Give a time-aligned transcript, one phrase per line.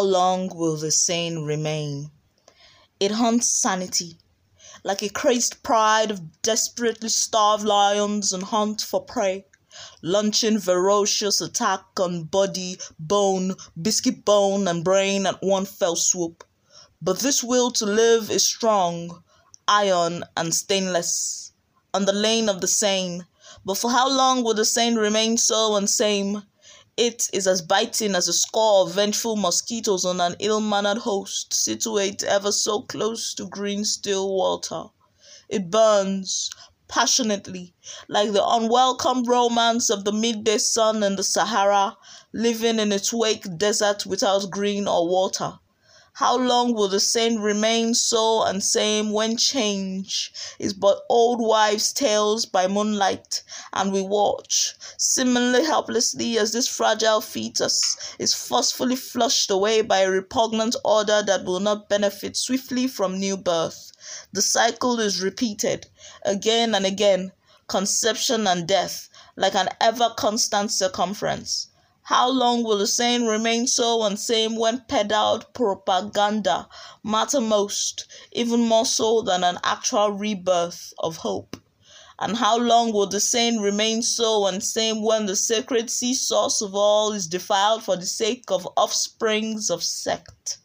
[0.00, 2.10] long will the sane remain?
[2.98, 4.16] It haunts sanity,
[4.82, 9.44] like a crazed pride of desperately starved lions and hunt for prey,
[10.00, 16.44] launching ferocious attack on body, bone, biscuit bone, and brain at one fell swoop.
[17.02, 19.22] But this will to live is strong,
[19.68, 21.52] iron, and stainless,
[21.92, 23.26] on the lane of the sane.
[23.66, 26.44] But for how long will the sane remain so unsame?
[26.96, 32.22] It is as biting as a score of vengeful mosquitoes on an ill-mannered host, situate
[32.22, 34.84] ever so close to green still water.
[35.48, 36.50] It burns
[36.86, 37.74] passionately,
[38.08, 41.96] like the unwelcome romance of the midday sun in the Sahara,
[42.32, 45.58] living in its wake desert without green or water.
[46.18, 51.92] How long will the same remain so and same when change is but old wives'
[51.92, 59.50] tales by moonlight, and we watch, similarly helplessly as this fragile fetus is forcefully flushed
[59.50, 63.90] away by a repugnant order that will not benefit swiftly from new birth?
[64.32, 65.88] The cycle is repeated
[66.22, 67.32] again and again,
[67.66, 71.66] conception and death, like an ever constant circumference.
[72.08, 76.68] How long will the saying remain so and same when peddled propaganda
[77.02, 81.56] matter most, even more so than an actual rebirth of hope?
[82.18, 86.60] And how long will the saying remain so and same when the sacred sea source
[86.60, 90.58] of all is defiled for the sake of offsprings of sect?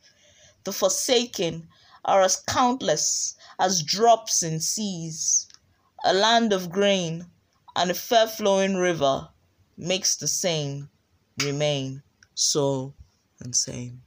[0.66, 1.70] The forsaken
[2.04, 5.48] are as countless as drops in seas.
[6.04, 7.32] A land of grain
[7.78, 9.30] and a fair flowing river
[9.78, 10.90] makes the same
[11.44, 12.04] remain
[12.36, 12.94] so
[13.42, 14.02] and same.